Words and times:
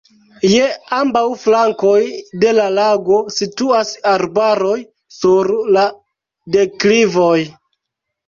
Je 0.51 0.61
ambaŭ 0.99 1.21
flankoj 1.41 1.97
de 2.43 2.53
la 2.59 2.63
lago 2.77 3.19
situas 3.35 3.91
arbaroj 4.13 4.79
sur 5.19 5.53
la 5.77 5.83
deklivoj. 6.57 7.39